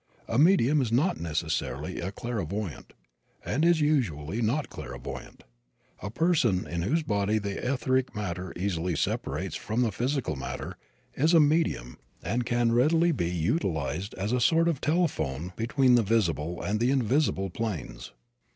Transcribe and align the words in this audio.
A 0.27 0.39
medium 0.39 0.81
is 0.81 0.91
not 0.91 1.19
necessarily 1.19 1.99
a 1.99 2.11
clairvoyant, 2.11 2.93
and 3.45 3.63
usually 3.63 4.39
is 4.39 4.43
not 4.43 4.67
clairvoyant. 4.67 5.43
A 6.01 6.09
person 6.09 6.65
in 6.65 6.81
whose 6.81 7.03
body 7.03 7.37
the 7.37 7.59
etheric 7.71 8.15
matter 8.15 8.51
easily 8.55 8.95
separates 8.95 9.55
from 9.55 9.83
the 9.83 9.91
physical 9.91 10.35
matter 10.35 10.75
is 11.13 11.35
a 11.35 11.39
medium 11.39 11.99
and 12.23 12.47
can 12.47 12.71
readily 12.71 13.11
be 13.11 13.29
utilized 13.29 14.15
as 14.15 14.31
a 14.31 14.41
sort 14.41 14.67
of 14.67 14.81
telephone 14.81 15.53
between 15.55 15.93
the 15.93 16.01
visible 16.01 16.63
and 16.63 16.79
the 16.79 16.89
invisible 16.89 17.51
planes. 17.51 18.11